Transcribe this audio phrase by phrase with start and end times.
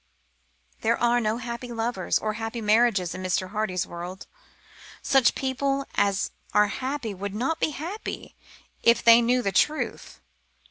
[0.79, 3.51] There are no happy lovers or happy marriages in Mr.
[3.51, 4.25] Hardy's world.
[5.03, 8.35] Such people as are happy would not be happy
[8.81, 10.19] if only they knew the truth.